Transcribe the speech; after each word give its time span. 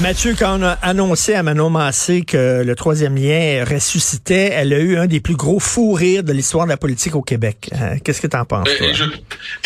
Mathieu, 0.00 0.34
quand 0.36 0.58
on 0.58 0.62
a 0.64 0.72
annoncé 0.82 1.34
à 1.34 1.42
Manon 1.44 1.70
Massé 1.70 2.22
que 2.22 2.62
le 2.64 2.74
troisième 2.74 3.14
lien 3.14 3.62
ressuscitait, 3.64 4.50
elle 4.52 4.72
a 4.72 4.78
eu 4.78 4.96
un 4.96 5.06
des 5.06 5.20
plus 5.20 5.36
gros 5.36 5.60
fous 5.60 5.92
rires 5.92 6.24
de 6.24 6.32
l'histoire 6.32 6.64
de 6.64 6.70
la 6.70 6.76
politique 6.76 7.14
au 7.14 7.22
Québec. 7.22 7.70
Euh, 7.74 7.96
Qu'est-ce 8.02 8.20
que 8.20 8.26
t'en 8.26 8.44
penses, 8.44 8.68
Et, 8.68 8.78
toi? 8.78 8.86
et 8.88 8.94
je- 8.94 9.04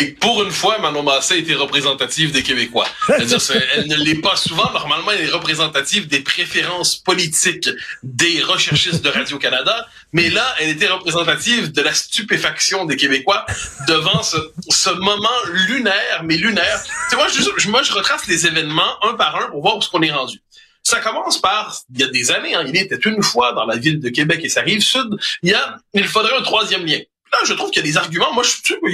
et 0.05 0.07
pour 0.13 0.43
une 0.43 0.51
fois, 0.51 0.79
Manon 0.79 1.05
Massé 1.05 1.39
était 1.39 1.55
représentative 1.55 2.33
des 2.33 2.43
Québécois. 2.43 2.87
Elle 3.19 3.27
ne 3.89 3.95
l'est 4.05 4.21
pas 4.21 4.37
souvent. 4.37 4.71
Normalement, 4.73 5.13
elle 5.13 5.23
est 5.27 5.31
représentative 5.31 6.07
des 6.09 6.21
préférences 6.21 6.97
politiques 6.97 7.71
des 8.03 8.43
recherchistes 8.43 9.03
de 9.05 9.09
Radio-Canada. 9.09 9.87
Mais 10.13 10.29
là, 10.29 10.45
elle 10.61 10.71
était 10.71 10.87
représentative 10.89 11.73
de 11.73 11.83
la 11.83 11.95
stupéfaction 11.95 12.85
des 12.85 12.97
Québécois 12.97 13.47
devant 13.89 14.23
ce, 14.23 14.37
ce 14.71 14.91
moment 14.91 15.29
lunaire, 15.69 16.23
mais 16.25 16.37
lunaire. 16.37 16.83
Tu 17.11 17.17
je, 17.59 17.69
moi, 17.69 17.83
je 17.83 17.93
retrace 17.93 18.27
les 18.27 18.47
événements 18.47 18.83
un 19.03 19.15
par 19.15 19.37
un 19.37 19.51
pour 19.51 19.63
voir 19.63 19.77
où 19.77 19.83
ce 19.83 19.89
qu'on 19.89 20.03
est 20.03 20.11
Ça 20.83 21.01
commence 21.01 21.41
par, 21.41 21.77
il 21.93 22.01
y 22.01 22.05
a 22.05 22.09
des 22.09 22.31
années, 22.31 22.55
hein, 22.55 22.65
il 22.67 22.77
était 22.77 22.97
une 23.09 23.23
fois 23.23 23.53
dans 23.53 23.65
la 23.65 23.77
ville 23.77 23.99
de 23.99 24.09
Québec 24.09 24.41
et 24.45 24.49
sa 24.49 24.61
rive 24.61 24.83
sud, 24.83 25.09
il 25.43 25.51
y 25.51 25.55
a, 25.55 25.79
il 25.95 26.07
faudrait 26.07 26.37
un 26.37 26.43
troisième 26.43 26.85
lien. 26.85 27.01
Là, 27.33 27.41
je 27.45 27.55
trouve 27.55 27.71
qu'il 27.71 27.85
y 27.85 27.89
a 27.89 27.91
des 27.91 27.97
arguments. 27.97 28.33
Moi, 28.33 28.45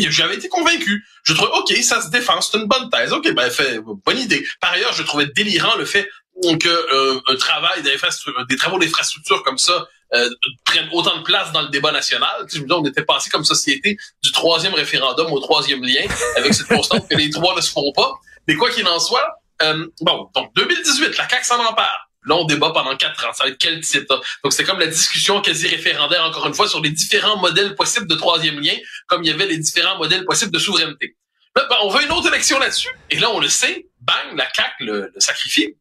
j'avais 0.08 0.36
été 0.36 0.48
convaincu. 0.48 1.04
Je 1.22 1.34
trouvais, 1.34 1.52
OK, 1.52 1.70
ça 1.82 2.00
se 2.00 2.08
défend, 2.08 2.40
c'est 2.40 2.56
une 2.56 2.66
bonne 2.66 2.88
thèse. 2.88 3.12
OK, 3.12 3.30
ben, 3.34 3.50
fait, 3.50 3.78
bonne 4.06 4.18
idée. 4.18 4.42
Par 4.60 4.72
ailleurs, 4.72 4.94
je 4.94 5.02
trouvais 5.02 5.26
délirant 5.26 5.76
le 5.76 5.84
fait 5.84 6.08
que 6.58 6.68
euh, 6.68 7.20
un 7.28 7.36
travail 7.36 7.82
des 7.82 8.56
travaux 8.56 8.78
d'infrastructure 8.78 9.42
comme 9.42 9.58
ça 9.58 9.86
euh, 10.14 10.28
prennent 10.64 10.88
autant 10.92 11.18
de 11.18 11.22
place 11.22 11.52
dans 11.52 11.62
le 11.62 11.68
débat 11.68 11.92
national. 11.92 12.46
Tu 12.50 12.60
me 12.60 12.66
dis, 12.66 12.72
on 12.72 12.84
était 12.84 13.04
passé 13.04 13.30
comme 13.30 13.44
société 13.44 13.96
du 14.22 14.32
troisième 14.32 14.74
référendum 14.74 15.30
au 15.32 15.40
troisième 15.40 15.82
lien, 15.82 16.04
avec 16.36 16.54
cette 16.54 16.68
constante 16.68 17.08
que 17.08 17.16
les 17.16 17.30
trois 17.30 17.54
ne 17.54 17.60
se 17.60 17.70
font 17.70 17.92
pas. 17.92 18.12
Mais 18.48 18.56
quoi 18.56 18.70
qu'il 18.70 18.86
en 18.86 18.98
soit, 18.98 19.26
euh, 19.62 19.86
bon, 20.00 20.30
donc 20.34 20.54
2018, 20.54 21.16
la 21.16 21.28
CAQ 21.28 21.44
s'en 21.44 21.64
empare. 21.64 22.08
Là, 22.24 22.36
on 22.36 22.44
débat 22.44 22.70
pendant 22.70 22.96
quatre 22.96 23.26
ans. 23.26 23.32
Ça 23.32 23.44
va 23.44 23.50
être 23.50 23.58
quel 23.58 23.80
titre? 23.80 24.22
Donc, 24.44 24.52
c'est 24.52 24.64
comme 24.64 24.78
la 24.78 24.86
discussion 24.86 25.40
quasi 25.40 25.66
référendaire, 25.66 26.24
encore 26.24 26.46
une 26.46 26.54
fois, 26.54 26.68
sur 26.68 26.80
les 26.80 26.90
différents 26.90 27.36
modèles 27.38 27.74
possibles 27.74 28.06
de 28.06 28.14
troisième 28.14 28.60
lien, 28.60 28.74
comme 29.08 29.24
il 29.24 29.30
y 29.30 29.32
avait 29.32 29.46
les 29.46 29.58
différents 29.58 29.98
modèles 29.98 30.24
possibles 30.24 30.52
de 30.52 30.58
souveraineté. 30.58 31.16
Là, 31.56 31.66
ben, 31.68 31.76
on 31.82 31.88
veut 31.90 32.04
une 32.04 32.12
autre 32.12 32.28
élection 32.28 32.58
là-dessus. 32.58 32.90
Et 33.10 33.18
là, 33.18 33.30
on 33.30 33.40
le 33.40 33.48
sait, 33.48 33.88
bang, 34.00 34.36
la 34.36 34.48
CAQ 34.54 34.84
le, 34.84 35.12
sacrifie. 35.18 35.76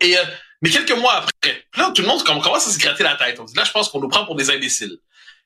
Et, 0.00 0.16
euh, 0.16 0.22
mais 0.62 0.70
quelques 0.70 0.96
mois 0.96 1.14
après, 1.14 1.64
là, 1.76 1.92
tout 1.94 2.02
le 2.02 2.08
monde 2.08 2.24
com- 2.24 2.40
commence 2.40 2.66
à 2.66 2.70
se 2.70 2.78
gratter 2.78 3.04
la 3.04 3.14
tête. 3.14 3.38
On 3.38 3.44
dit, 3.44 3.54
là, 3.54 3.64
je 3.64 3.70
pense 3.70 3.90
qu'on 3.90 4.00
nous 4.00 4.08
prend 4.08 4.24
pour 4.24 4.34
des 4.34 4.50
imbéciles. 4.50 4.96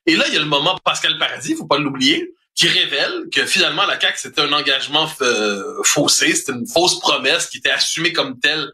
Et 0.05 0.15
là, 0.15 0.25
il 0.27 0.33
y 0.33 0.37
a 0.37 0.39
le 0.39 0.45
moment 0.45 0.79
Pascal 0.83 1.17
Paradis, 1.19 1.55
faut 1.55 1.67
pas 1.67 1.77
l'oublier, 1.77 2.33
qui 2.55 2.67
révèle 2.67 3.25
que 3.33 3.45
finalement, 3.45 3.85
la 3.85 3.99
CAQ, 3.99 4.17
c'était 4.17 4.41
un 4.41 4.53
engagement 4.53 5.09
euh, 5.21 5.81
faussé, 5.83 6.35
c'était 6.35 6.51
une 6.51 6.67
fausse 6.67 6.99
promesse 6.99 7.47
qui 7.47 7.57
était 7.57 7.71
assumée 7.71 8.13
comme 8.13 8.39
telle 8.39 8.71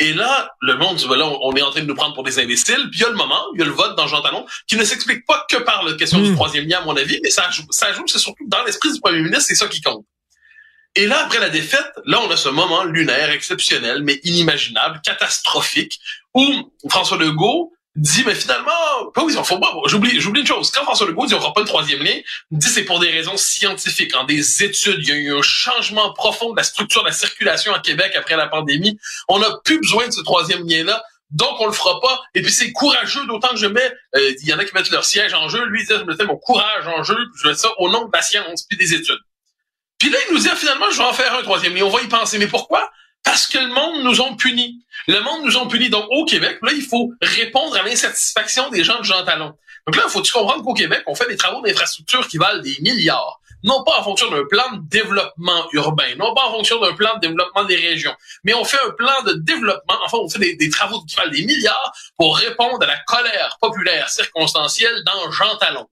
et 0.00 0.12
là, 0.12 0.50
le 0.60 0.76
monde 0.76 0.96
dit, 0.96 1.06
ben 1.06 1.16
là, 1.16 1.26
on 1.42 1.54
est 1.54 1.62
en 1.62 1.70
train 1.70 1.80
de 1.80 1.86
nous 1.86 1.94
prendre 1.94 2.14
pour 2.14 2.24
des 2.24 2.40
imbéciles. 2.40 2.88
Puis 2.90 2.98
il 2.98 3.02
y 3.02 3.04
a 3.04 3.10
le 3.10 3.14
moment, 3.14 3.40
il 3.54 3.60
y 3.60 3.62
a 3.62 3.64
le 3.64 3.70
vote 3.70 3.96
dans 3.96 4.08
Jean 4.08 4.22
Talon, 4.22 4.44
qui 4.66 4.76
ne 4.76 4.84
s'explique 4.84 5.24
pas 5.24 5.46
que 5.48 5.56
par 5.58 5.84
la 5.84 5.94
question 5.94 6.20
du 6.20 6.34
troisième 6.34 6.66
lien, 6.66 6.80
à 6.80 6.84
mon 6.84 6.96
avis, 6.96 7.20
mais 7.22 7.30
ça 7.30 7.48
joue, 7.50 7.62
ça 7.70 7.92
joue, 7.92 8.04
c'est 8.06 8.18
surtout 8.18 8.44
dans 8.48 8.64
l'esprit 8.64 8.92
du 8.92 9.00
premier 9.00 9.22
ministre, 9.22 9.44
c'est 9.46 9.54
ça 9.54 9.68
qui 9.68 9.80
compte. 9.80 10.04
Et 10.96 11.06
là, 11.06 11.24
après 11.24 11.38
la 11.38 11.48
défaite, 11.48 11.90
là, 12.06 12.20
on 12.20 12.30
a 12.30 12.36
ce 12.36 12.48
moment 12.48 12.84
lunaire, 12.84 13.30
exceptionnel, 13.30 14.02
mais 14.02 14.20
inimaginable, 14.24 15.00
catastrophique, 15.04 16.00
où 16.34 16.44
François 16.88 17.18
Legault 17.18 17.72
dit, 17.96 18.24
mais 18.26 18.34
finalement, 18.34 19.10
pas 19.14 19.22
oui, 19.22 19.34
faut 19.44 19.58
pas, 19.58 19.72
j'oublie, 19.86 20.20
j'oublie 20.20 20.40
une 20.40 20.46
chose. 20.46 20.70
Quand 20.70 20.82
François 20.82 21.06
Legault 21.06 21.26
dit, 21.26 21.34
on 21.34 21.38
aura 21.38 21.52
pas 21.52 21.60
le 21.60 21.66
troisième 21.66 22.02
lien, 22.02 22.18
dit, 22.50 22.68
c'est 22.68 22.84
pour 22.84 22.98
des 22.98 23.10
raisons 23.10 23.36
scientifiques. 23.36 24.14
En 24.16 24.24
des 24.24 24.64
études, 24.64 24.98
il 25.02 25.08
y 25.08 25.12
a 25.12 25.14
eu 25.14 25.34
un 25.34 25.42
changement 25.42 26.12
profond 26.12 26.52
de 26.52 26.56
la 26.56 26.64
structure 26.64 27.02
de 27.02 27.08
la 27.08 27.12
circulation 27.12 27.72
à 27.72 27.80
Québec 27.80 28.12
après 28.16 28.36
la 28.36 28.48
pandémie. 28.48 28.98
On 29.28 29.38
n'a 29.38 29.48
plus 29.64 29.78
besoin 29.78 30.06
de 30.08 30.12
ce 30.12 30.22
troisième 30.22 30.66
lien-là. 30.66 31.04
Donc, 31.30 31.60
on 31.60 31.66
le 31.66 31.72
fera 31.72 32.00
pas. 32.00 32.20
Et 32.34 32.42
puis, 32.42 32.52
c'est 32.52 32.72
courageux, 32.72 33.26
d'autant 33.26 33.50
que 33.50 33.56
je 33.56 33.66
mets, 33.66 33.92
euh, 34.16 34.34
il 34.40 34.48
y 34.48 34.52
en 34.52 34.58
a 34.58 34.64
qui 34.64 34.74
mettent 34.74 34.90
leur 34.90 35.04
siège 35.04 35.32
en 35.34 35.48
jeu. 35.48 35.64
Lui, 35.66 35.82
il 35.82 35.86
dit, 35.86 35.94
je 35.96 36.04
mettais 36.04 36.24
mon 36.24 36.36
courage 36.36 36.86
en 36.86 37.02
jeu, 37.02 37.16
je 37.42 37.48
mets 37.48 37.54
ça 37.54 37.70
au 37.78 37.88
nom 37.90 38.06
de 38.06 38.10
la 38.12 38.22
science, 38.22 38.64
puis 38.68 38.76
des 38.76 38.94
études. 38.94 39.18
Puis 39.98 40.10
là, 40.10 40.18
il 40.28 40.34
nous 40.34 40.40
dit, 40.40 40.48
ah, 40.50 40.56
finalement, 40.56 40.90
je 40.90 40.98
vais 40.98 41.04
en 41.04 41.12
faire 41.12 41.32
un 41.34 41.42
troisième 41.42 41.74
lien. 41.74 41.84
On 41.84 41.90
va 41.90 42.02
y 42.02 42.08
penser. 42.08 42.38
Mais 42.38 42.48
pourquoi? 42.48 42.90
Parce 43.24 43.46
que 43.46 43.58
le 43.58 43.68
monde 43.68 44.04
nous 44.04 44.20
ont 44.20 44.36
punis. 44.36 44.84
Le 45.08 45.20
monde 45.20 45.44
nous 45.44 45.56
ont 45.56 45.66
punis. 45.66 45.90
Donc, 45.90 46.06
au 46.10 46.24
Québec, 46.24 46.58
là, 46.62 46.72
il 46.72 46.82
faut 46.82 47.12
répondre 47.20 47.76
à 47.76 47.82
l'insatisfaction 47.82 48.70
des 48.70 48.84
gens 48.84 48.98
de 48.98 49.04
Jean 49.04 49.24
Talon. 49.24 49.54
Donc 49.86 49.96
là, 49.96 50.02
il 50.06 50.10
faut-tu 50.10 50.32
comprendre 50.32 50.62
qu'au 50.62 50.74
Québec, 50.74 51.02
on 51.06 51.14
fait 51.14 51.28
des 51.28 51.36
travaux 51.36 51.60
d'infrastructure 51.60 52.26
qui 52.28 52.38
valent 52.38 52.62
des 52.62 52.76
milliards. 52.80 53.40
Non 53.64 53.82
pas 53.82 53.98
en 53.98 54.04
fonction 54.04 54.30
d'un 54.30 54.44
plan 54.44 54.72
de 54.72 54.88
développement 54.88 55.66
urbain, 55.72 56.14
non 56.18 56.34
pas 56.34 56.46
en 56.48 56.52
fonction 56.52 56.78
d'un 56.80 56.92
plan 56.92 57.14
de 57.14 57.20
développement 57.20 57.64
des 57.64 57.76
régions, 57.76 58.14
mais 58.44 58.52
on 58.52 58.62
fait 58.62 58.78
un 58.86 58.90
plan 58.90 59.22
de 59.22 59.32
développement, 59.32 59.98
enfin, 60.04 60.18
on 60.18 60.28
fait 60.28 60.54
des 60.54 60.68
travaux 60.68 61.00
qui 61.04 61.16
valent 61.16 61.30
des 61.30 61.46
milliards 61.46 61.92
pour 62.18 62.36
répondre 62.36 62.82
à 62.82 62.86
la 62.86 62.98
colère 63.06 63.56
populaire 63.62 64.10
circonstancielle 64.10 65.02
dans 65.06 65.30
Jean 65.30 65.56
Talon. 65.56 65.88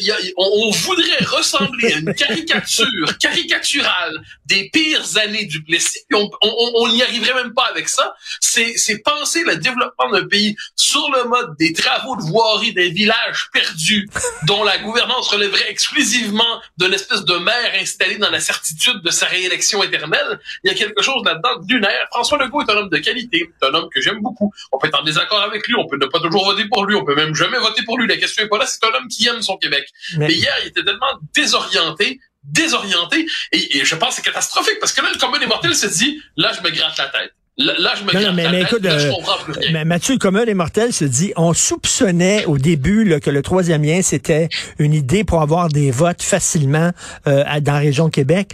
Y 0.00 0.10
a- 0.10 0.16
on, 0.36 0.66
on 0.66 0.70
voudrait 0.70 1.24
ressembler 1.24 1.92
à 1.94 1.98
une 1.98 2.14
caricature 2.14 3.18
caricaturale 3.20 4.20
des 4.46 4.68
pires 4.72 5.04
années 5.22 5.44
du 5.44 5.62
Plessis, 5.62 6.00
puis 6.08 6.18
on 6.42 6.88
n'y 6.88 7.02
arriverait 7.02 7.34
même 7.34 7.54
pas 7.54 7.66
avec 7.70 7.88
ça. 7.88 8.14
C'est 8.40 8.98
penser 9.04 9.44
le 9.44 9.56
développement 9.56 10.10
d'un 10.10 10.26
pays 10.26 10.56
sur 10.76 11.08
le 11.12 11.24
mode 11.24 11.56
des 11.58 11.72
travaux 11.72 12.16
de 12.16 12.22
voirie 12.22 12.72
des 12.72 12.90
villages 12.90 13.48
perdus, 13.52 14.08
dont 14.46 14.64
la 14.64 14.78
gouvernance 14.78 15.28
relèverait 15.28 15.70
exclusivement 15.70 16.60
d'une 16.78 16.92
espèce 16.92 17.24
de 17.24 17.34
maire 17.36 17.72
installé 17.80 18.16
dans 18.18 18.30
la 18.30 18.40
certitude 18.40 19.00
de 19.02 19.10
sa 19.10 19.26
réélection 19.26 19.82
éternelle. 19.82 20.40
Il 20.64 20.70
y 20.70 20.74
a 20.74 20.76
quelque 20.76 21.02
chose 21.02 21.22
là-dedans 21.24 21.60
de 21.60 21.72
lunaire. 21.72 22.06
François 22.10 22.38
Legault 22.38 22.62
est 22.62 22.70
un 22.70 22.76
homme 22.76 22.88
de 22.90 22.98
qualité, 22.98 23.50
un 23.62 23.74
homme 23.74 23.88
que 23.94 24.00
j'aime 24.00 24.20
beaucoup. 24.20 24.52
On 24.72 24.78
peut 24.78 24.88
être 24.88 25.00
en 25.00 25.04
désaccord 25.04 25.40
avec 25.42 25.66
lui, 25.68 25.74
on 25.78 25.86
peut 25.86 25.96
ne 25.98 26.06
pas 26.06 26.20
toujours 26.20 26.44
voter 26.44 26.64
pour 26.66 26.84
lui, 26.86 26.96
on 26.96 27.04
peut 27.04 27.14
même 27.14 27.34
jamais 27.34 27.58
voter 27.58 27.82
pour 27.84 27.98
lui. 27.98 28.06
La 28.08 28.16
question 28.16 28.44
est 28.44 28.48
pas 28.48 28.58
là, 28.58 28.66
c'est 28.66 28.82
un 28.84 28.92
homme 28.96 29.08
qui 29.08 29.26
aime 29.28 29.42
son 29.42 29.56
Québec. 29.60 29.84
Mais- 30.18 30.28
Mais 30.28 30.34
hier, 30.34 30.52
il 30.64 30.68
était 30.68 30.82
tellement 30.84 31.06
désorienté, 31.34 32.18
désorienté, 32.42 33.26
et, 33.52 33.78
et 33.78 33.84
je 33.84 33.94
pense 33.94 34.10
que 34.10 34.14
c'est 34.16 34.22
catastrophique, 34.22 34.78
parce 34.80 34.92
que 34.92 35.02
là, 35.02 35.08
le 35.12 35.18
commun 35.18 35.38
des 35.38 35.46
mortels 35.46 35.74
se 35.74 35.86
dit, 35.86 36.20
là, 36.36 36.52
je 36.56 36.62
me 36.66 36.70
gratte 36.74 36.96
la 36.98 37.06
tête. 37.06 37.32
Là, 37.58 37.74
là, 37.78 37.92
je 37.98 38.04
me 38.04 38.12
Non, 38.12 38.14
non, 38.14 38.20
gratte 38.22 38.34
mais- 38.36 38.42
la 38.44 38.50
mais 38.52 38.60
tête, 38.60 38.68
écoute, 38.72 38.82
là, 38.84 38.98
je 38.98 39.08
comprends 39.10 39.36
plus 39.44 39.52
rien. 39.52 39.70
Mais 39.72 39.84
Mathieu, 39.84 40.14
le 40.14 40.18
commun 40.18 40.44
des 40.46 40.54
mortels 40.54 40.92
se 40.94 41.04
dit, 41.04 41.32
on 41.36 41.52
soupçonnait 41.52 42.46
au 42.46 42.56
début 42.56 43.04
là, 43.04 43.20
que 43.20 43.28
le 43.30 43.42
troisième 43.42 43.82
lien, 43.82 44.00
c'était 44.02 44.48
une 44.78 44.94
idée 44.94 45.24
pour 45.24 45.42
avoir 45.42 45.68
des 45.68 45.90
votes 45.90 46.22
facilement 46.22 46.92
euh, 47.26 47.44
dans 47.60 47.72
la 47.74 47.78
région 47.78 48.06
de 48.06 48.10
Québec. 48.12 48.52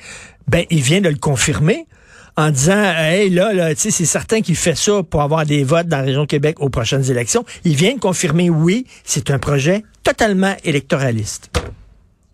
Ben, 0.49 0.65
il 0.71 0.81
vient 0.83 1.01
de 1.01 1.09
le 1.09 1.17
confirmer 1.19 1.87
en 2.37 2.51
disant, 2.51 2.95
hey, 2.97 3.31
là, 3.31 3.53
là 3.53 3.75
c'est 3.77 3.91
certain 3.91 4.43
qu'il 4.43 4.57
fait 4.57 4.77
ça 4.77 5.03
pour 5.03 5.23
avoir 5.23 5.47
des 5.47 5.65
votes 5.65 5.89
dans 5.89 5.99
la 5.99 6.05
région 6.05 6.27
Québec 6.27 6.57
aux 6.61 6.69
prochaines 6.69 7.11
élections. 7.11 7.45
Il 7.65 7.77
vient 7.77 7.95
de 7.95 8.01
confirmer, 8.01 8.51
oui, 8.51 8.87
c'est 9.05 9.31
un 9.31 9.39
projet 9.39 9.85
totalement 10.03 10.55
électoraliste. 10.65 11.51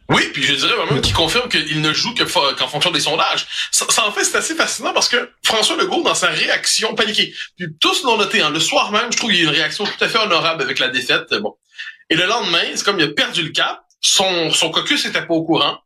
Oui, 0.09 0.23
puis 0.35 0.43
je 0.43 0.55
dirais 0.55 0.75
même 0.91 1.01
qu'il 1.01 1.15
confirme 1.15 1.49
qu'il 1.49 1.81
ne 1.81 1.93
joue 1.93 2.13
qu'en 2.15 2.69
fonction 2.69 2.91
des 2.91 3.01
sondages. 3.01 3.47
Ça, 3.71 3.87
en 4.07 4.13
fait, 4.13 4.25
c'est 4.25 4.37
assez 4.37 4.55
fascinant 4.55 4.93
parce 4.93 5.09
que 5.09 5.31
François 5.43 5.77
Legault, 5.77 6.03
dans 6.03 6.15
sa 6.15 6.29
réaction 6.29 6.95
paniquée, 6.95 7.33
puis 7.57 7.69
tous 7.81 8.03
l'ont 8.03 8.19
noté, 8.19 8.43
hein, 8.43 8.51
le 8.51 8.61
soir 8.61 8.93
même, 8.93 9.11
je 9.11 9.17
trouve 9.17 9.31
qu'il 9.31 9.39
y 9.39 9.47
a 9.47 9.49
une 9.49 9.57
réaction 9.57 9.85
tout 9.85 10.05
à 10.05 10.09
fait 10.09 10.19
honorable 10.19 10.63
avec 10.63 10.81
la 10.81 10.89
défaite. 10.89 11.33
Bon. 11.41 11.57
Et 12.11 12.17
le 12.17 12.27
lendemain, 12.27 12.63
c'est 12.75 12.85
comme 12.85 12.99
il 12.99 13.05
a 13.05 13.09
perdu 13.09 13.43
le 13.43 13.51
cap, 13.51 13.81
son, 14.01 14.51
son 14.51 14.71
caucus 14.71 15.07
était 15.07 15.25
pas 15.25 15.35
au 15.35 15.45
courant, 15.45 15.79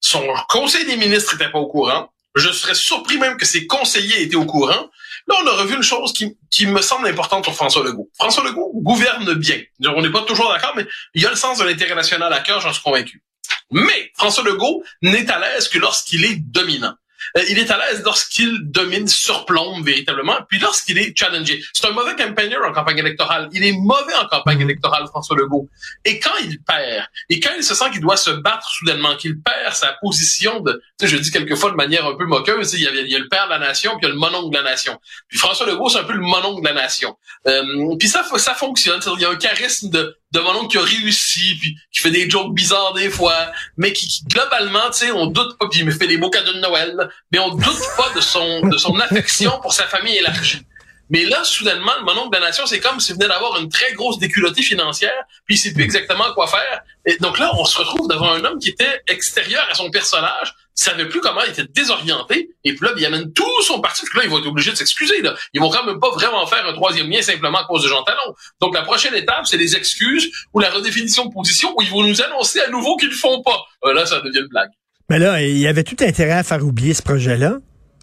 son 0.00 0.26
conseil 0.48 0.84
des 0.84 0.96
ministres 0.96 1.34
était 1.34 1.50
pas 1.50 1.58
au 1.58 1.68
courant, 1.68 2.10
je 2.34 2.50
serais 2.50 2.74
surpris 2.74 3.18
même 3.18 3.36
que 3.36 3.46
ses 3.46 3.66
conseillers 3.66 4.22
étaient 4.22 4.36
au 4.36 4.46
courant. 4.46 4.90
Là, 5.26 5.36
on 5.42 5.46
a 5.46 5.52
revu 5.52 5.76
une 5.76 5.82
chose 5.82 6.12
qui, 6.12 6.66
me 6.66 6.80
semble 6.80 7.06
importante 7.08 7.44
sur 7.44 7.54
François 7.54 7.84
Legault. 7.84 8.10
François 8.14 8.44
Legault 8.44 8.72
gouverne 8.74 9.34
bien. 9.34 9.60
On 9.84 10.02
n'est 10.02 10.10
pas 10.10 10.22
toujours 10.22 10.48
d'accord, 10.48 10.72
mais 10.76 10.86
il 11.14 11.26
a 11.26 11.30
le 11.30 11.36
sens 11.36 11.58
de 11.58 11.64
l'intérêt 11.64 11.94
national 11.94 12.32
à 12.32 12.40
cœur, 12.40 12.60
j'en 12.60 12.72
suis 12.72 12.82
convaincu. 12.82 13.22
Mais 13.70 14.12
François 14.16 14.44
Legault 14.44 14.82
n'est 15.02 15.30
à 15.30 15.38
l'aise 15.38 15.68
que 15.68 15.78
lorsqu'il 15.78 16.24
est 16.24 16.36
dominant. 16.36 16.94
Euh, 17.36 17.42
il 17.48 17.58
est 17.58 17.70
à 17.70 17.78
l'aise 17.78 18.02
lorsqu'il 18.04 18.58
domine, 18.70 19.08
surplombe 19.08 19.84
véritablement, 19.84 20.38
puis 20.48 20.58
lorsqu'il 20.58 20.98
est 20.98 21.16
challengé. 21.16 21.62
C'est 21.72 21.86
un 21.86 21.92
mauvais 21.92 22.16
campagneur 22.16 22.64
en 22.66 22.72
campagne 22.72 22.98
électorale. 22.98 23.48
Il 23.52 23.64
est 23.64 23.72
mauvais 23.72 24.14
en 24.14 24.26
campagne 24.26 24.60
électorale, 24.60 25.06
François 25.08 25.36
Legault. 25.36 25.68
Et 26.04 26.18
quand 26.18 26.36
il 26.42 26.62
perd, 26.62 27.06
et 27.28 27.40
quand 27.40 27.50
il 27.56 27.64
se 27.64 27.74
sent 27.74 27.90
qu'il 27.92 28.00
doit 28.00 28.16
se 28.16 28.30
battre 28.30 28.68
soudainement, 28.68 29.16
qu'il 29.16 29.40
perd 29.40 29.74
sa 29.74 29.96
position 30.00 30.60
de, 30.60 30.72
tu 30.98 31.06
sais, 31.06 31.16
je 31.16 31.16
dis 31.16 31.30
quelquefois 31.30 31.70
de 31.70 31.76
manière 31.76 32.06
un 32.06 32.16
peu 32.16 32.26
moqueuse, 32.26 32.74
il 32.74 32.82
y, 32.82 32.88
a, 32.88 32.90
il 32.92 33.08
y 33.08 33.16
a 33.16 33.18
le 33.18 33.28
père 33.28 33.46
de 33.46 33.50
la 33.50 33.58
nation, 33.58 33.92
puis 33.92 34.00
il 34.02 34.08
y 34.08 34.10
a 34.10 34.14
le 34.14 34.20
mononcle 34.20 34.50
de 34.50 34.62
la 34.62 34.70
nation. 34.70 34.98
Puis 35.28 35.38
François 35.38 35.66
Legault, 35.66 35.88
c'est 35.88 35.98
un 35.98 36.04
peu 36.04 36.12
le 36.14 36.20
mononcle 36.20 36.62
de 36.62 36.68
la 36.68 36.74
nation. 36.74 37.16
Euh, 37.46 37.96
puis 37.98 38.08
ça, 38.08 38.24
ça 38.36 38.54
fonctionne. 38.54 39.00
Il 39.16 39.22
y 39.22 39.24
a 39.24 39.30
un 39.30 39.36
charisme 39.36 39.90
de, 39.90 40.16
de 40.32 40.40
mononcle 40.40 40.68
qui 40.68 40.78
a 40.78 40.82
réussi, 40.82 41.56
puis 41.60 41.76
qui 41.92 42.00
fait 42.00 42.10
des 42.10 42.28
jokes 42.30 42.54
bizarres 42.54 42.92
des 42.94 43.10
fois, 43.10 43.50
mais 43.76 43.92
qui, 43.92 44.06
qui, 44.06 44.24
globalement, 44.24 44.90
tu 44.90 44.98
sais, 44.98 45.10
on 45.10 45.26
doute 45.26 45.58
pas, 45.58 45.68
puis 45.68 45.80
il 45.80 45.86
me 45.86 45.90
fait 45.90 46.06
des 46.06 46.18
beaux 46.18 46.30
cadeaux 46.30 46.52
de 46.52 46.60
Noël, 46.60 47.10
mais 47.32 47.38
on 47.38 47.50
doute 47.50 47.82
pas 47.96 48.10
de 48.14 48.20
son 48.20 48.66
de 48.66 48.76
son 48.78 48.98
affection 49.00 49.58
pour 49.60 49.72
sa 49.72 49.84
famille 49.84 50.16
élargie. 50.16 50.62
Mais 51.10 51.24
là, 51.24 51.42
soudainement, 51.42 51.90
le 51.98 52.04
mononcle 52.04 52.30
de 52.30 52.40
la 52.40 52.46
nation, 52.46 52.66
c'est 52.66 52.78
comme 52.78 53.00
s'il 53.00 53.16
venait 53.16 53.26
d'avoir 53.26 53.60
une 53.60 53.68
très 53.68 53.92
grosse 53.94 54.20
déculottée 54.20 54.62
financière, 54.62 55.24
puis 55.44 55.56
il 55.56 55.58
sait 55.58 55.72
plus 55.72 55.82
exactement 55.82 56.32
quoi 56.34 56.46
faire. 56.46 56.82
Et 57.04 57.16
donc 57.16 57.38
là, 57.40 57.50
on 57.58 57.64
se 57.64 57.76
retrouve 57.78 58.08
devant 58.08 58.30
un 58.30 58.44
homme 58.44 58.60
qui 58.60 58.70
était 58.70 59.02
extérieur 59.08 59.66
à 59.68 59.74
son 59.74 59.90
personnage, 59.90 60.54
savait 60.84 61.08
plus 61.08 61.20
comment, 61.20 61.42
il 61.46 61.50
était 61.50 61.64
désorienté, 61.64 62.50
et 62.64 62.74
puis 62.74 62.86
là, 62.86 62.92
il 62.96 63.04
amène 63.06 63.32
tout 63.32 63.62
son 63.66 63.80
parti, 63.80 64.04
puis 64.06 64.18
là, 64.18 64.24
ils 64.24 64.30
vont 64.30 64.38
être 64.38 64.46
obligés 64.46 64.70
de 64.70 64.76
s'excuser. 64.76 65.20
Là. 65.22 65.34
Ils 65.52 65.60
vont 65.60 65.70
quand 65.70 65.84
même 65.84 66.00
pas 66.00 66.10
vraiment 66.10 66.46
faire 66.46 66.66
un 66.66 66.72
troisième 66.72 67.10
lien 67.10 67.20
simplement 67.22 67.58
à 67.58 67.64
cause 67.64 67.82
de 67.82 67.88
Jean 67.88 68.02
Talon. 68.02 68.34
Donc 68.60 68.74
la 68.74 68.82
prochaine 68.82 69.14
étape, 69.14 69.46
c'est 69.46 69.56
les 69.56 69.76
excuses 69.76 70.30
ou 70.54 70.60
la 70.60 70.70
redéfinition 70.70 71.26
de 71.26 71.32
position 71.32 71.74
où 71.76 71.82
ils 71.82 71.90
vont 71.90 72.02
nous 72.02 72.22
annoncer 72.22 72.60
à 72.60 72.70
nouveau 72.70 72.96
qu'ils 72.96 73.10
le 73.10 73.14
font 73.16 73.42
pas. 73.42 73.62
Euh, 73.84 73.92
là, 73.92 74.06
ça 74.06 74.20
devient 74.20 74.38
une 74.40 74.48
blague. 74.48 74.70
Mais 75.08 75.18
là, 75.18 75.42
il 75.42 75.58
y 75.58 75.66
avait 75.66 75.84
tout 75.84 75.96
intérêt 76.00 76.32
à 76.32 76.42
faire 76.42 76.64
oublier 76.64 76.94
ce 76.94 77.02
projet-là, 77.02 77.58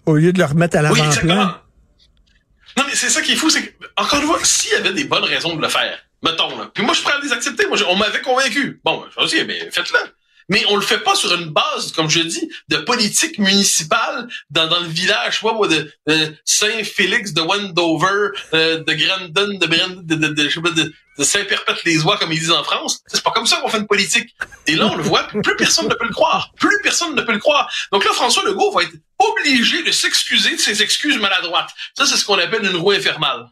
au 0.06 0.14
lieu 0.16 0.32
de 0.32 0.38
le 0.38 0.44
remettre 0.44 0.76
à 0.76 0.80
Oui, 0.80 0.84
l'avant-plan. 0.84 1.06
exactement. 1.06 1.52
Non, 2.76 2.84
mais 2.86 2.94
c'est 2.94 3.08
ça 3.10 3.22
qui 3.22 3.32
est 3.32 3.36
fou, 3.36 3.50
c'est 3.50 3.62
que, 3.62 3.84
encore 3.96 4.20
une 4.20 4.26
fois, 4.26 4.38
s'il 4.44 4.70
y 4.72 4.74
avait 4.76 4.92
des 4.92 5.04
bonnes 5.04 5.24
raisons 5.24 5.56
de 5.56 5.60
le 5.62 5.68
faire, 5.68 5.98
mettons, 6.22 6.56
là, 6.56 6.70
puis 6.72 6.84
moi, 6.84 6.94
je 6.94 7.02
prêt 7.02 7.14
à 7.14 7.20
les 7.24 7.32
accepter, 7.32 7.66
moi, 7.66 7.76
je- 7.76 7.84
on 7.84 7.96
m'avait 7.96 8.20
convaincu. 8.20 8.80
Bon, 8.84 9.04
je 9.16 9.20
me 9.20 9.26
dis, 9.26 9.44
mais 9.46 9.68
faites-le. 9.72 9.98
Mais 10.48 10.64
on 10.68 10.76
le 10.76 10.82
fait 10.82 10.98
pas 11.00 11.14
sur 11.14 11.32
une 11.34 11.50
base, 11.50 11.92
comme 11.92 12.08
je 12.08 12.20
dis, 12.20 12.48
de 12.68 12.76
politique 12.78 13.38
municipale 13.38 14.28
dans, 14.50 14.66
dans 14.66 14.80
le 14.80 14.88
village, 14.88 15.34
je 15.34 15.38
sais 15.40 15.46
pas 15.46 15.52
moi, 15.52 15.68
de, 15.68 15.92
de 16.06 16.34
Saint-Félix, 16.44 17.32
de 17.34 17.42
Wendover, 17.42 18.30
euh, 18.54 18.82
de 18.82 18.92
Grandon, 18.94 19.58
de, 19.58 19.66
Brand- 19.66 20.06
de, 20.06 20.14
de, 20.14 20.48
je 20.48 20.60
de, 20.60 20.94
Saint-Perpète-les-Oies, 21.22 22.16
comme 22.18 22.32
ils 22.32 22.38
disent 22.38 22.50
en 22.52 22.62
France. 22.64 23.00
C'est 23.08 23.22
pas 23.22 23.30
comme 23.32 23.46
ça 23.46 23.56
qu'on 23.56 23.68
fait 23.68 23.78
une 23.78 23.86
politique. 23.86 24.34
Et 24.66 24.76
là, 24.76 24.86
on 24.86 24.94
le 24.96 25.02
voit, 25.02 25.24
plus 25.24 25.56
personne 25.56 25.88
ne 25.88 25.94
peut 25.94 26.06
le 26.06 26.14
croire. 26.14 26.52
Plus 26.58 26.80
personne 26.82 27.14
ne 27.14 27.22
peut 27.22 27.32
le 27.32 27.38
croire. 27.40 27.70
Donc 27.92 28.04
là, 28.04 28.12
François 28.12 28.44
Legault 28.44 28.70
va 28.72 28.82
être 28.84 28.94
obligé 29.18 29.82
de 29.82 29.90
s'excuser 29.90 30.52
de 30.52 30.60
ses 30.60 30.80
excuses 30.80 31.18
maladroites. 31.18 31.70
Ça, 31.96 32.06
c'est 32.06 32.16
ce 32.16 32.24
qu'on 32.24 32.38
appelle 32.38 32.64
une 32.64 32.76
roue 32.76 32.92
infernale. 32.92 33.48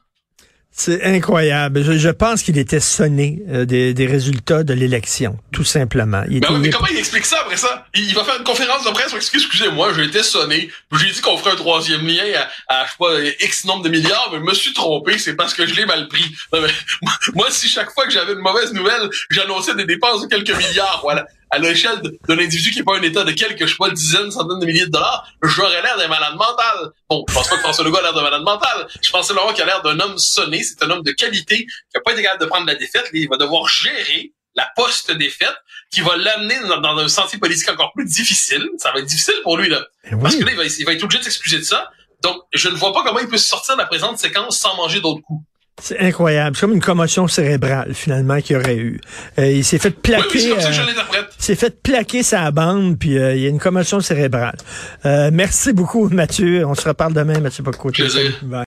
C'est 0.78 1.02
incroyable. 1.05 1.82
Je, 1.82 1.93
je 1.96 2.11
pense 2.11 2.43
qu'il 2.43 2.58
était 2.58 2.81
sonné 2.81 3.40
euh, 3.49 3.64
des, 3.64 3.94
des 3.94 4.06
résultats 4.06 4.62
de 4.62 4.75
l'élection, 4.75 5.38
tout 5.50 5.64
simplement. 5.64 6.23
Il 6.28 6.40
Ben 6.40 6.49
était- 6.49 6.55
oui, 6.55 6.61
mais 6.64 6.70
comment 6.70 6.88
il 6.90 6.99
explique 6.99 7.25
ça 7.25 7.38
après 7.40 7.56
ça? 7.56 7.87
Il, 7.94 8.05
il 8.05 8.14
va 8.14 8.25
faire 8.25 8.37
une 8.37 8.44
conférence 8.44 8.84
de 8.84 8.90
presse, 8.90 9.14
excuse, 9.14 9.44
excusez-moi, 9.44 9.94
j'ai 9.94 10.05
été 10.05 10.23
sonné, 10.23 10.69
j'ai 11.00 11.11
dit 11.11 11.20
qu'on 11.23 11.38
ferait 11.38 11.52
un 11.52 11.56
troisième 11.56 12.06
lien 12.06 12.23
à, 12.69 12.75
à, 12.82 12.84
je 12.84 12.90
sais 12.90 12.96
pas, 12.99 13.44
X 13.46 13.64
nombre 13.64 13.84
de 13.84 13.88
milliards, 13.88 14.28
mais 14.32 14.38
je 14.38 14.44
me 14.44 14.52
suis 14.55 14.75
trompé, 14.75 15.17
c'est 15.17 15.34
parce 15.34 15.55
que 15.55 15.67
je 15.67 15.75
l'ai 15.75 15.87
mal 15.87 16.08
pris. 16.08 16.25
Non, 16.52 16.61
mais, 16.61 16.69
moi, 17.02 17.12
moi, 17.34 17.46
si 17.50 17.69
chaque 17.69 17.90
fois 17.93 18.05
que 18.06 18.12
j'avais 18.12 18.34
une 18.34 18.40
mauvaise 18.40 18.75
nouvelle, 18.75 19.08
j'annonçais 19.31 19.75
des 19.76 19.87
dépenses 19.87 20.20
de 20.22 20.26
quelques 20.29 20.55
milliards, 20.58 21.00
voilà, 21.02 21.26
à 21.56 21.58
l'échelle 21.58 22.00
d'un 22.29 22.38
individu 22.38 22.70
qui 22.70 22.79
n'est 22.79 22.85
pas 22.85 22.97
un 22.97 23.03
état 23.03 23.25
de 23.25 23.32
quelques, 23.32 23.67
je 23.67 23.73
sais 23.73 23.76
pas, 23.79 23.91
dizaines, 23.91 24.31
centaines 24.31 24.61
de 24.61 24.67
milliers 24.67 24.87
de 24.87 24.91
dollars, 24.91 25.26
j'aurais 25.43 25.82
l'air 25.82 25.97
d'un 25.97 26.08
malade 26.08 26.35
mental. 26.37 26.93
Bon, 27.08 27.25
je 27.29 27.35
pense 27.35 27.49
pas 27.49 27.56
que 27.56 27.62
François 27.62 27.85
Legault 27.85 27.99
a 27.99 28.03
l'air 28.03 28.14
d'un 28.14 28.23
malade 28.23 28.43
mental. 28.43 28.87
Je 29.03 29.11
pense 29.11 29.26
simplement 29.26 29.53
qu'il 29.53 29.62
a 29.62 29.67
l'air 29.67 29.82
d'un 29.82 29.99
homme 30.00 30.19
sonné, 30.19 30.62
c'est 30.62 30.82
un 30.85 30.91
homme 30.91 31.03
de 31.03 31.12
qualité, 31.12 31.67
qui 31.67 31.97
a 31.97 32.00
pas 32.00 32.12
été 32.12 32.23
capable 32.23 32.43
de 32.43 32.47
prendre 32.47 32.67
la 32.67 32.75
défaite, 32.75 33.08
il 33.12 33.29
va 33.29 33.37
devoir 33.37 33.69
gérer 33.69 34.32
la 34.55 34.70
post-défaite, 34.75 35.56
qui 35.91 36.00
va 36.00 36.17
l'amener 36.17 36.58
dans, 36.61 36.81
dans 36.81 36.99
un 36.99 37.08
sentier 37.08 37.38
politique 37.38 37.69
encore 37.69 37.93
plus 37.94 38.06
difficile. 38.06 38.67
Ça 38.79 38.91
va 38.93 39.00
être 39.00 39.06
difficile 39.06 39.35
pour 39.43 39.58
lui, 39.58 39.69
là. 39.69 39.85
Eh 40.05 40.14
oui. 40.14 40.23
Parce 40.23 40.37
que 40.37 40.44
là, 40.44 40.53
il 40.53 40.56
va, 40.56 40.64
il 40.64 40.85
va 40.87 40.93
être 40.93 41.05
obligé 41.05 41.19
de 41.19 41.25
s'excuser 41.25 41.58
de 41.58 41.62
ça. 41.64 41.91
Donc, 42.23 42.43
je 42.55 42.69
ne 42.69 42.75
vois 42.75 42.93
pas 42.93 43.03
comment 43.05 43.19
il 43.19 43.29
peut 43.29 43.37
se 43.37 43.47
sortir 43.47 43.76
de 43.76 43.81
la 43.81 43.87
présente 43.87 44.19
séquence 44.19 44.58
sans 44.58 44.75
manger 44.76 45.00
d'autres 45.00 45.20
coups. 45.20 45.44
C'est 45.82 45.99
incroyable. 46.00 46.56
C'est 46.56 46.62
comme 46.62 46.73
une 46.75 46.81
commotion 46.81 47.28
cérébrale, 47.28 47.93
finalement, 47.94 48.40
qu'il 48.40 48.56
y 48.56 48.58
aurait 48.58 48.76
eu. 48.76 48.99
Euh, 49.38 49.50
il 49.50 49.64
s'est 49.64 49.78
fait 49.78 49.90
Oui, 49.90 49.94
oui, 49.96 50.00
plaquer. 50.02 50.38
c'est 50.38 50.49
comme 50.50 50.61
ça 50.61 50.69
que 50.69 50.75
je 50.75 50.81
euh, 50.81 50.84
il 51.38 51.44
s'est 51.44 51.55
fait 51.55 51.82
plaquer 51.82 52.23
sa 52.23 52.50
bande, 52.50 52.99
puis 52.99 53.19
euh, 53.19 53.34
il 53.34 53.43
y 53.43 53.46
a 53.46 53.50
une 53.50 53.58
commotion 53.58 54.00
cérébrale. 54.00 54.56
Euh, 55.05 55.31
merci 55.32 55.73
beaucoup, 55.75 56.08
Mathieu. 56.08 56.64
On 56.67 56.75
se 56.75 56.88
reparle 56.88 57.12
demain, 57.12 57.38
Mathieu 57.40 57.62
Bocoté. 57.62 58.05